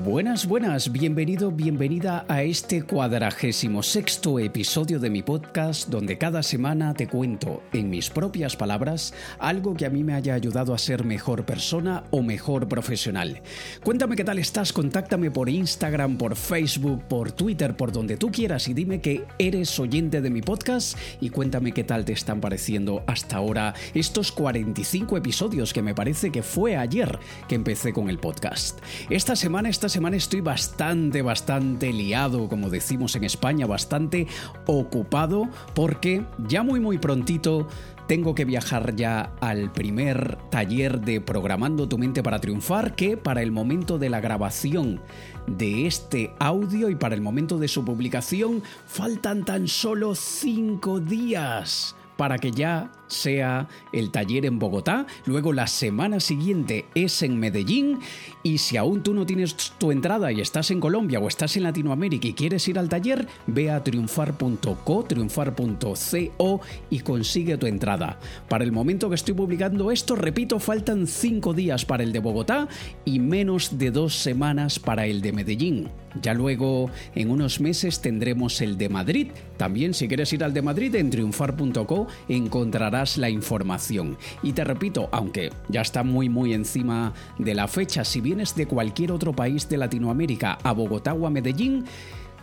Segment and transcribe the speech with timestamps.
[0.00, 6.94] Buenas, buenas, bienvenido, bienvenida a este cuadragésimo sexto episodio de mi podcast donde cada semana
[6.94, 11.04] te cuento en mis propias palabras algo que a mí me haya ayudado a ser
[11.04, 13.42] mejor persona o mejor profesional.
[13.84, 18.68] Cuéntame qué tal estás, contáctame por Instagram, por Facebook, por Twitter, por donde tú quieras
[18.68, 23.04] y dime que eres oyente de mi podcast y cuéntame qué tal te están pareciendo
[23.06, 28.18] hasta ahora estos 45 episodios que me parece que fue ayer que empecé con el
[28.18, 28.78] podcast.
[29.10, 34.28] Esta semana esta semana estoy bastante, bastante liado, como decimos en España, bastante
[34.64, 37.66] ocupado, porque ya muy, muy prontito
[38.06, 43.42] tengo que viajar ya al primer taller de Programando tu mente para triunfar, que para
[43.42, 45.00] el momento de la grabación
[45.48, 51.96] de este audio y para el momento de su publicación faltan tan solo cinco días
[52.22, 57.98] para que ya sea el taller en Bogotá, luego la semana siguiente es en Medellín
[58.44, 61.64] y si aún tú no tienes tu entrada y estás en Colombia o estás en
[61.64, 68.20] Latinoamérica y quieres ir al taller, ve a triunfar.co, triunfar.co y consigue tu entrada.
[68.48, 72.68] Para el momento que estoy publicando esto, repito, faltan 5 días para el de Bogotá
[73.04, 75.90] y menos de dos semanas para el de Medellín.
[76.20, 79.28] Ya luego, en unos meses, tendremos el de Madrid.
[79.56, 84.16] También si quieres ir al de Madrid, en triunfar.co encontrarás la información.
[84.42, 88.66] Y te repito, aunque ya está muy muy encima de la fecha, si vienes de
[88.66, 91.84] cualquier otro país de Latinoamérica a Bogotá o a Medellín,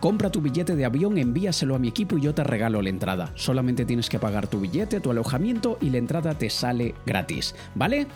[0.00, 3.32] Compra tu billete de avión, envíaselo a mi equipo y yo te regalo la entrada.
[3.34, 8.06] Solamente tienes que pagar tu billete, tu alojamiento y la entrada te sale gratis, ¿vale?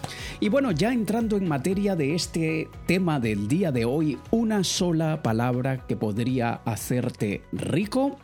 [0.40, 5.22] Y bueno, ya entrando en materia de este tema del día de hoy, una sola
[5.22, 8.16] palabra que podría hacerte rico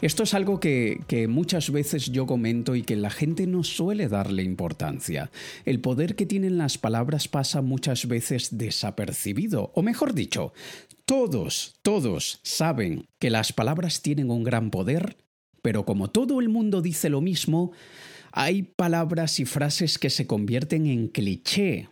[0.00, 4.42] esto es algo que, muchas veces yo comento y que la gente no suele darle
[4.42, 5.30] importancia.
[5.64, 10.52] El poder que tienen las palabras pasa muchas veces desapercibido, o mejor dicho,
[11.04, 15.16] todos, todos saben que las palabras tienen un gran poder,
[15.62, 17.72] pero como todo el mundo dice lo mismo,
[18.32, 21.88] hay palabras y frases que se convierten en cliché.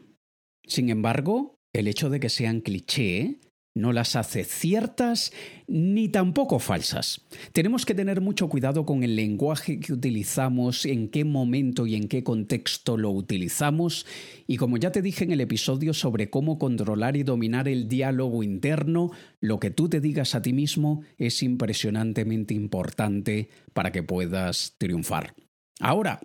[0.65, 3.41] Sin embargo, el hecho de que sean cliché
[3.79, 5.33] no las hace ciertas
[5.67, 7.25] ni tampoco falsas.
[7.53, 12.09] Tenemos que tener mucho cuidado con el lenguaje que utilizamos, en qué momento y en
[12.09, 14.07] qué contexto lo utilizamos,
[14.47, 18.43] y como ya te dije en el episodio sobre cómo controlar y dominar el diálogo
[18.43, 24.75] interno, lo que tú te digas a ti mismo es impresionantemente importante para que puedas
[24.79, 25.35] triunfar.
[25.81, 26.21] Ahora,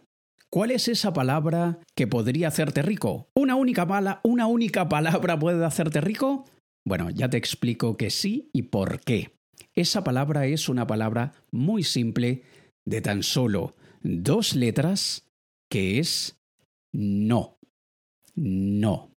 [0.53, 3.27] ¿Cuál es esa palabra que podría hacerte rico?
[3.33, 6.45] ¿Una única, bala, ¿Una única palabra puede hacerte rico?
[6.85, 9.35] Bueno, ya te explico que sí y por qué.
[9.73, 12.43] Esa palabra es una palabra muy simple
[12.85, 15.25] de tan solo dos letras
[15.69, 16.37] que es
[16.91, 17.57] no.
[18.35, 19.11] No.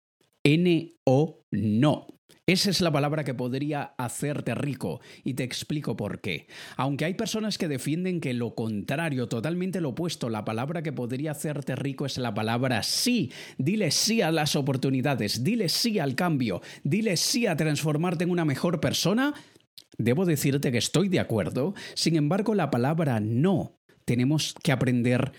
[0.45, 2.07] N-O no.
[2.49, 6.47] Esa es la palabra que podría hacerte rico y te explico por qué.
[6.77, 11.33] Aunque hay personas que defienden que lo contrario, totalmente lo opuesto, la palabra que podría
[11.33, 13.33] hacerte rico es la palabra sí.
[13.59, 18.45] Dile sí a las oportunidades, dile sí al cambio, dile sí a transformarte en una
[18.45, 19.35] mejor persona.
[19.99, 25.33] Debo decirte que estoy de acuerdo, sin embargo la palabra no tenemos que aprender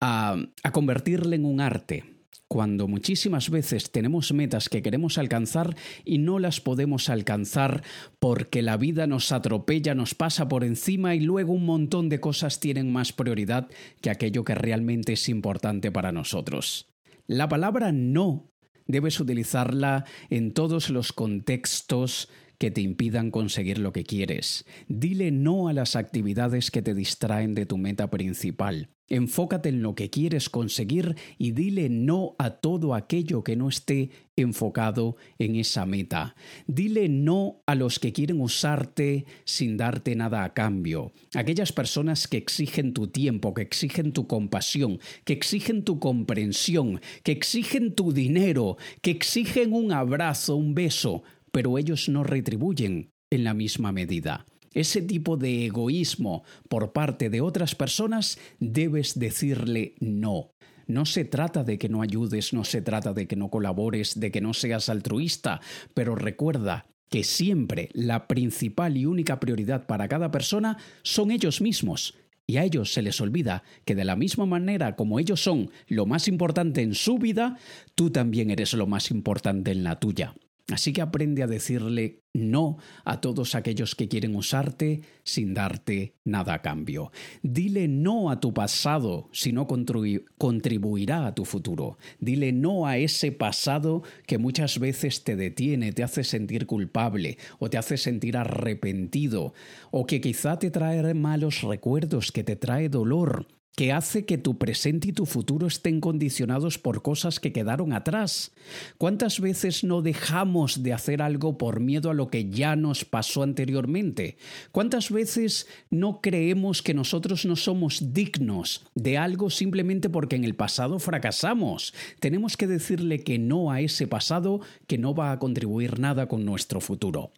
[0.00, 2.13] a, a convertirla en un arte
[2.48, 7.82] cuando muchísimas veces tenemos metas que queremos alcanzar y no las podemos alcanzar
[8.18, 12.60] porque la vida nos atropella, nos pasa por encima y luego un montón de cosas
[12.60, 13.68] tienen más prioridad
[14.00, 16.88] que aquello que realmente es importante para nosotros.
[17.26, 18.52] La palabra no
[18.86, 22.28] debes utilizarla en todos los contextos
[22.64, 24.64] que te impidan conseguir lo que quieres.
[24.88, 28.88] Dile no a las actividades que te distraen de tu meta principal.
[29.10, 34.08] Enfócate en lo que quieres conseguir y dile no a todo aquello que no esté
[34.34, 36.36] enfocado en esa meta.
[36.66, 41.12] Dile no a los que quieren usarte sin darte nada a cambio.
[41.34, 47.32] Aquellas personas que exigen tu tiempo, que exigen tu compasión, que exigen tu comprensión, que
[47.32, 51.24] exigen tu dinero, que exigen un abrazo, un beso,
[51.54, 57.40] pero ellos no retribuyen en la misma medida ese tipo de egoísmo por parte de
[57.40, 60.50] otras personas, debes decirle no.
[60.88, 64.32] No se trata de que no ayudes, no se trata de que no colabores, de
[64.32, 65.60] que no seas altruista,
[65.94, 72.16] pero recuerda que siempre la principal y única prioridad para cada persona son ellos mismos.
[72.46, 76.04] Y a ellos se les olvida que de la misma manera como ellos son lo
[76.04, 77.56] más importante en su vida,
[77.94, 80.34] tú también eres lo más importante en la tuya.
[80.72, 86.54] Así que aprende a decirle no a todos aquellos que quieren usarte sin darte nada
[86.54, 87.12] a cambio.
[87.42, 91.98] Dile no a tu pasado si no contribuirá a tu futuro.
[92.18, 97.68] Dile no a ese pasado que muchas veces te detiene, te hace sentir culpable o
[97.68, 99.52] te hace sentir arrepentido
[99.90, 103.46] o que quizá te trae malos recuerdos, que te trae dolor
[103.76, 108.52] que hace que tu presente y tu futuro estén condicionados por cosas que quedaron atrás.
[108.98, 113.42] ¿Cuántas veces no dejamos de hacer algo por miedo a lo que ya nos pasó
[113.42, 114.36] anteriormente?
[114.70, 120.54] ¿Cuántas veces no creemos que nosotros no somos dignos de algo simplemente porque en el
[120.54, 121.94] pasado fracasamos?
[122.20, 126.44] Tenemos que decirle que no a ese pasado que no va a contribuir nada con
[126.44, 127.32] nuestro futuro.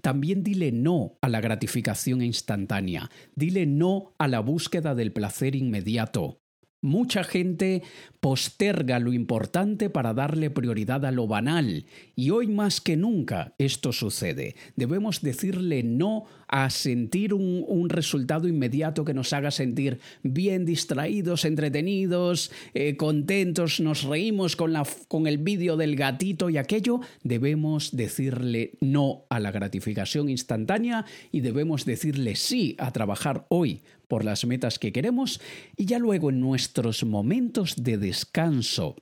[0.00, 6.43] También dile no a la gratificación instantánea, dile no a la búsqueda del placer inmediato.
[6.84, 7.82] Mucha gente
[8.20, 13.90] posterga lo importante para darle prioridad a lo banal y hoy más que nunca esto
[13.90, 14.54] sucede.
[14.76, 22.52] Debemos decirle no a sentir un, resultado inmediato que nos haga sentir bien distraídos, entretenidos,
[22.74, 27.00] eh, contentos, nos reímos con, la, con el vídeo del gatito y aquello.
[27.22, 33.80] Debemos decirle no a la gratificación instantánea y debemos decirle sí a trabajar hoy
[34.14, 35.40] por las metas que queremos
[35.76, 38.94] y ya luego en nuestros momentos de descanso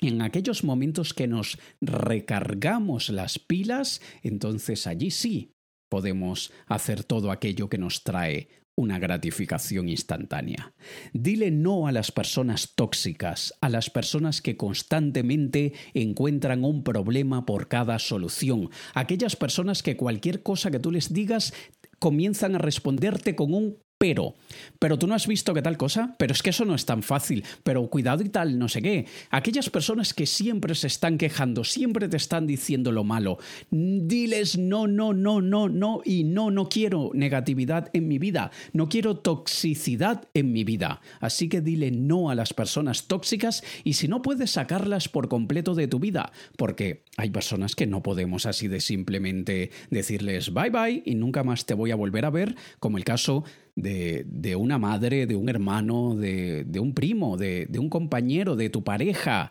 [0.00, 5.52] en aquellos momentos que nos recargamos las pilas, entonces allí sí
[5.90, 10.72] podemos hacer todo aquello que nos trae una gratificación instantánea.
[11.12, 17.68] Dile no a las personas tóxicas, a las personas que constantemente encuentran un problema por
[17.68, 21.52] cada solución, aquellas personas que cualquier cosa que tú les digas
[21.98, 24.34] comienzan a responderte con un pero,
[24.78, 27.02] pero tú no has visto qué tal cosa, pero es que eso no es tan
[27.02, 29.06] fácil, pero cuidado y tal, no sé qué.
[29.30, 33.38] Aquellas personas que siempre se están quejando, siempre te están diciendo lo malo,
[33.70, 38.90] diles no, no, no, no, no y no, no quiero negatividad en mi vida, no
[38.90, 41.00] quiero toxicidad en mi vida.
[41.20, 45.74] Así que dile no a las personas tóxicas y si no puedes sacarlas por completo
[45.74, 51.02] de tu vida, porque hay personas que no podemos así de simplemente decirles bye bye
[51.06, 53.44] y nunca más te voy a volver a ver, como el caso
[53.76, 59.50] de, una madre, de un hermano, de, un primo, de, un compañero, de tu pareja.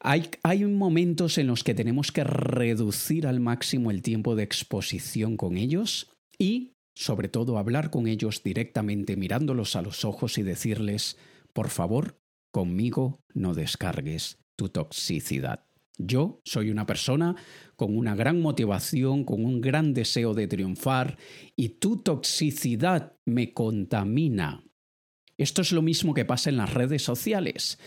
[0.00, 5.36] Hay, hay, momentos en los que tenemos que reducir al máximo el tiempo de exposición
[5.36, 11.16] con ellos y, sobre todo, hablar con ellos directamente mirándolos a los ojos y decirles,
[11.52, 12.20] por favor,
[12.52, 15.67] conmigo no descargues tu toxicidad.
[15.98, 17.34] Yo soy una persona
[17.74, 21.18] con una gran motivación, con un gran deseo de triunfar
[21.56, 24.67] y tu toxicidad me contamina.
[25.38, 27.78] Esto es lo mismo que pasa en las redes sociales.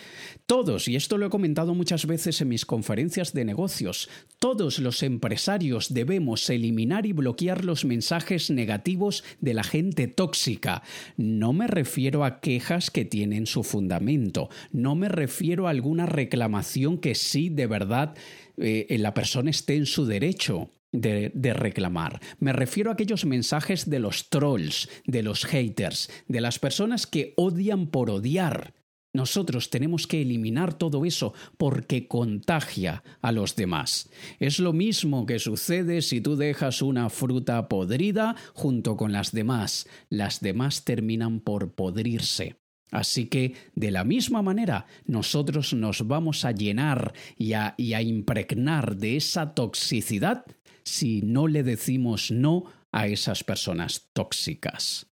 [0.46, 4.10] Todos, y esto lo he comentado muchas veces en mis conferencias de negocios,
[4.40, 10.82] todos los empresarios debemos eliminar y bloquear los mensajes negativos de la gente tóxica.
[11.18, 17.00] No me refiero a quejas que tienen su fundamento, no me refiero a alguna reclamación
[17.00, 18.16] que sí de verdad
[18.56, 22.20] eh, la persona esté en su derecho de, reclamar.
[22.40, 27.34] Me refiero a aquellos mensajes de los trolls, de los haters, de las personas que
[27.38, 28.74] odian por odiar.
[29.14, 34.10] Nosotros tenemos que eliminar todo eso porque contagia a los demás.
[34.40, 39.88] Es lo mismo que sucede si tú dejas una fruta podrida junto con las demás.
[40.10, 42.56] Las demás terminan por podrirse.
[42.92, 49.16] Así que, de la misma manera, nosotros nos vamos a llenar y a, impregnar de
[49.16, 50.46] esa toxicidad
[50.84, 55.08] si no le decimos no a esas personas tóxicas.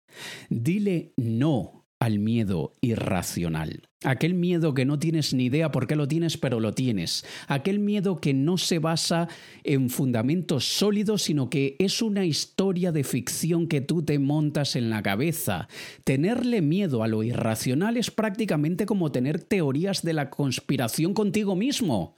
[0.48, 3.88] Dile no al miedo irracional.
[4.04, 7.24] Aquel miedo que no tienes ni idea por qué lo tienes, pero lo tienes.
[7.48, 9.28] Aquel miedo que no se basa
[9.62, 14.90] en fundamentos sólidos, sino que es una historia de ficción que tú te montas en
[14.90, 15.68] la cabeza.
[16.04, 22.16] Tenerle miedo a lo irracional es prácticamente como tener teorías de la conspiración contigo mismo.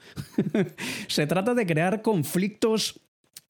[1.07, 3.06] se trata de crear conflictos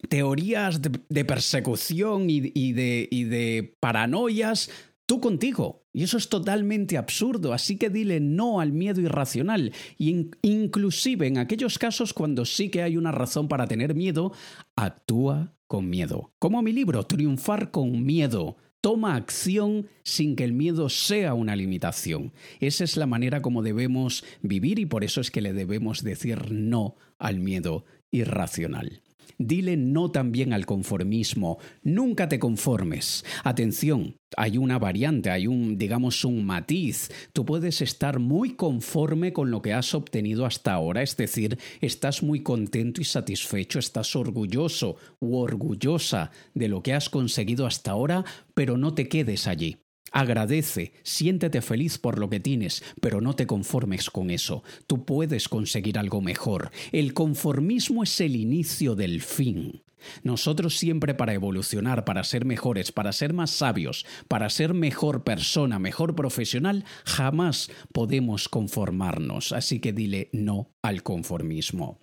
[0.08, 2.40] teorías de, persecución y,
[2.72, 4.70] de, paranoias
[5.06, 5.84] tú contigo.
[5.92, 9.72] Y eso es totalmente absurdo, así que dile no al miedo irracional.
[9.96, 14.32] Y inclusive en aquellos casos cuando sí que hay una razón para tener miedo,
[14.74, 16.32] actúa con miedo.
[16.38, 18.56] Como mi libro, Triunfar con miedo.
[18.82, 22.32] Toma acción sin que el miedo sea una limitación.
[22.60, 26.52] Esa es la manera como debemos vivir y por eso es que le debemos decir
[26.52, 29.02] no al miedo irracional.
[29.38, 31.58] Dile no también al conformismo.
[31.82, 33.24] Nunca te conformes.
[33.44, 37.10] Atención, hay una variante, hay un, digamos, un matiz.
[37.32, 42.22] Tú puedes estar muy conforme con lo que has obtenido hasta ahora, es decir, estás
[42.22, 48.24] muy contento y satisfecho, estás orgulloso u orgullosa de lo que has conseguido hasta ahora,
[48.54, 49.85] pero no te quedes allí.
[50.16, 54.62] Agradece, siéntete feliz por lo que tienes, pero no te conformes con eso.
[54.86, 56.70] Tú puedes conseguir algo mejor.
[56.90, 59.82] El conformismo es el inicio del fin.
[60.22, 65.78] Nosotros siempre para evolucionar, para ser mejores, para ser más sabios, para ser mejor persona,
[65.78, 69.52] mejor profesional, jamás podemos conformarnos.
[69.52, 71.98] Así que dile no al conformismo.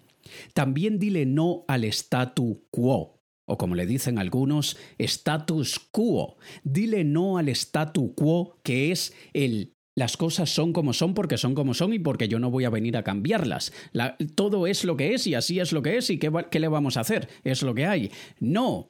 [0.54, 3.13] También dile no al statu quo
[3.46, 6.38] o como le dicen algunos, status quo.
[6.64, 11.54] Dile no al statu quo, que es el las cosas son como son porque son
[11.54, 13.72] como son y porque yo no voy a venir a cambiarlas.
[14.36, 16.68] todo es lo que es y así es lo que es y ¿qué, ¿qué le
[16.68, 17.30] vamos a hacer?
[17.44, 18.12] Es lo que hay.
[18.40, 18.88] No,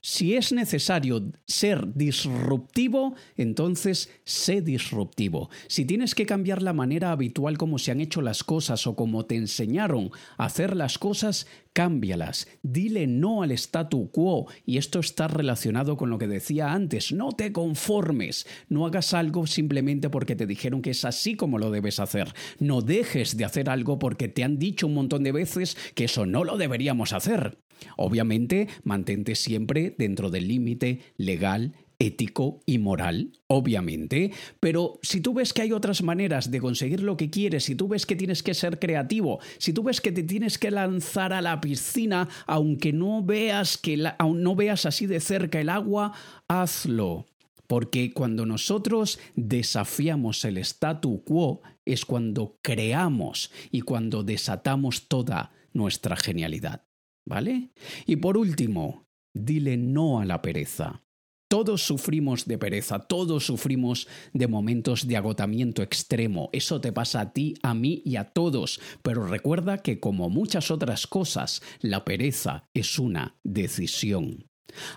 [0.00, 5.50] si es necesario ser disruptivo, entonces sé disruptivo.
[5.66, 9.26] Si tienes que cambiar la manera habitual como se han hecho las cosas o como
[9.26, 12.48] te enseñaron a hacer las cosas, cámbialas.
[12.62, 14.46] Dile no al statu quo.
[14.64, 17.12] Y esto está relacionado con lo que decía antes.
[17.12, 18.46] No te conformes.
[18.70, 22.32] No hagas algo simplemente porque te dijeron que es así como lo debes hacer.
[22.60, 26.24] No dejes de hacer algo porque te han dicho un montón de veces que eso
[26.24, 27.58] no lo deberíamos hacer.
[27.98, 35.52] Obviamente, mantente siempre dentro del límite legal ético y moral, obviamente, pero si tú ves
[35.52, 38.54] que hay otras maneras de conseguir lo que quieres, si tú ves que tienes que
[38.54, 43.22] ser creativo, si tú ves que te tienes que lanzar a la piscina, aunque no
[43.22, 46.12] veas que no veas así de cerca el agua,
[46.48, 47.26] hazlo.
[47.66, 56.16] Porque cuando nosotros desafiamos el statu quo es cuando creamos y cuando desatamos toda nuestra
[56.16, 56.86] genialidad.
[57.28, 57.72] ¿Vale?
[58.06, 61.05] Y por último, dile no a la pereza.
[61.48, 66.50] Todos sufrimos de pereza, todos sufrimos de momentos de agotamiento extremo.
[66.52, 68.80] Eso te pasa a ti, a mí y a todos.
[69.02, 74.48] Pero recuerda que como muchas otras cosas, la pereza es una decisión.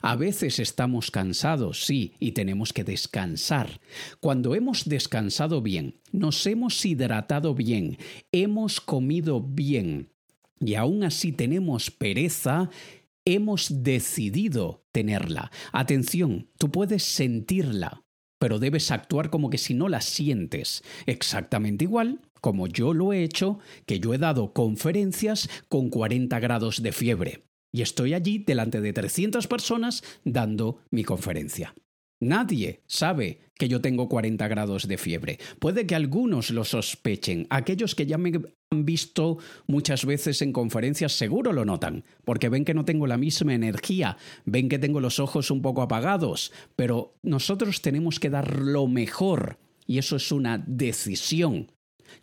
[0.01, 3.79] A veces estamos cansados, sí, y tenemos que descansar.
[4.19, 7.97] Cuando hemos descansado bien, nos hemos hidratado bien,
[8.31, 10.09] hemos comido bien,
[10.59, 12.69] y aún así tenemos pereza,
[13.35, 15.51] hemos decidido tenerla.
[15.71, 18.03] Atención, tú puedes sentirla,
[18.39, 20.83] pero debes actuar como que si no la sientes.
[21.05, 26.81] Exactamente igual como yo lo he hecho, que yo he dado conferencias con 40 grados
[26.81, 27.43] de fiebre.
[27.71, 31.75] Y estoy allí delante de 300 personas dando mi conferencia.
[32.19, 35.39] Nadie sabe que yo tengo 40 grados de fiebre.
[35.59, 37.47] Puede que algunos lo sospechen.
[37.49, 38.31] Aquellos que ya me
[38.71, 43.17] han visto muchas veces en conferencias seguro lo notan, porque ven que no tengo la
[43.17, 48.59] misma energía, ven que tengo los ojos un poco apagados, pero nosotros tenemos que dar
[48.59, 51.71] lo mejor y eso es una decisión.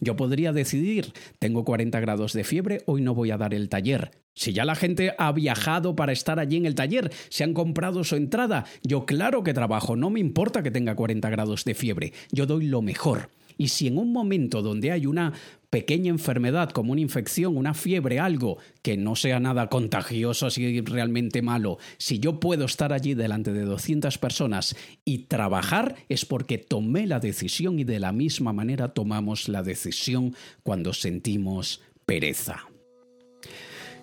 [0.01, 4.11] Yo podría decidir, tengo 40 grados de fiebre, hoy no voy a dar el taller.
[4.35, 8.05] Si ya la gente ha viajado para estar allí en el taller, se han comprado
[8.05, 12.13] su entrada, yo claro que trabajo, no me importa que tenga 40 grados de fiebre,
[12.31, 13.31] yo doy lo mejor.
[13.59, 15.33] Y si en un momento donde hay una
[15.77, 21.43] pequeña enfermedad como una infección, una fiebre, algo que no sea nada contagioso, así realmente
[21.43, 27.07] malo, si yo puedo estar allí delante de 200 personas y trabajar es porque tomé
[27.07, 32.65] la decisión y de la misma manera tomamos la decisión cuando sentimos pereza.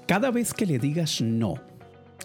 [0.06, 1.56] Cada vez que le digas no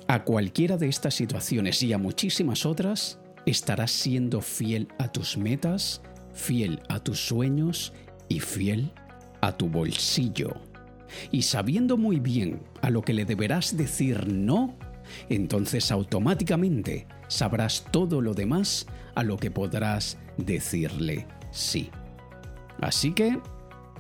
[0.08, 6.02] a cualquiera de estas situaciones y a muchísimas otras, estarás siendo fiel a tus metas,
[6.34, 7.94] fiel a tus sueños
[8.28, 8.92] y fiel
[9.40, 10.54] a tu bolsillo.
[11.30, 14.76] Y sabiendo muy bien a lo que le deberás decir no,
[15.28, 21.90] entonces automáticamente sabrás todo lo demás a lo que podrás decirle sí.
[22.80, 23.38] Así que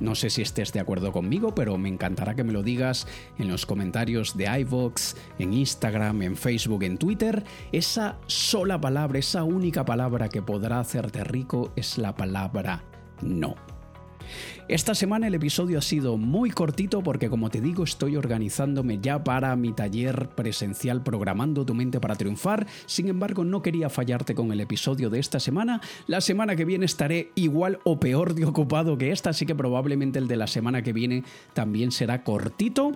[0.00, 3.06] no sé si estés de acuerdo conmigo, pero me encantará que me lo digas
[3.38, 7.42] en los comentarios de iVoox, en Instagram, en Facebook, en Twitter.
[7.72, 12.84] Esa sola palabra, esa única palabra que podrá hacerte rico es la palabra
[13.22, 13.56] no.
[14.68, 19.24] Esta semana el episodio ha sido muy cortito porque como te digo estoy organizándome ya
[19.24, 22.66] para mi taller presencial programando tu mente para triunfar.
[22.86, 25.80] Sin embargo no quería fallarte con el episodio de esta semana.
[26.06, 30.18] La semana que viene estaré igual o peor de ocupado que esta, así que probablemente
[30.18, 32.92] el de la semana que viene también será cortito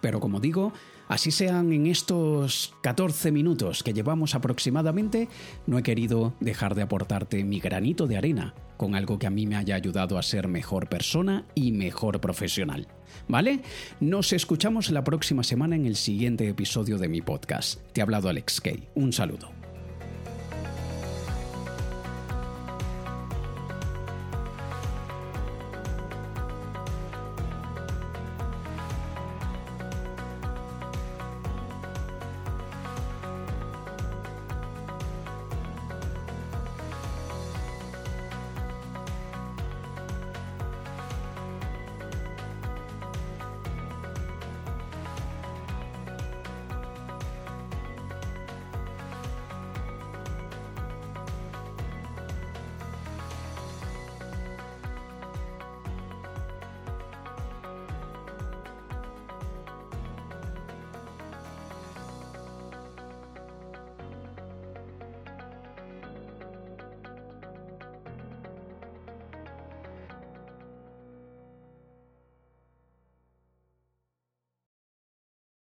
[0.00, 0.72] Pero como digo,
[1.08, 5.28] así sean en estos 14 minutos que llevamos aproximadamente,
[5.66, 9.46] no he querido dejar de aportarte mi granito de arena con algo que a mí
[9.46, 12.86] me haya ayudado a ser mejor persona y mejor profesional.
[13.26, 13.60] ¿Vale?
[14.00, 17.80] Nos escuchamos la próxima semana en el siguiente episodio de mi podcast.
[17.92, 18.88] Te ha hablado Alex Kay.
[18.94, 19.57] Un saludo.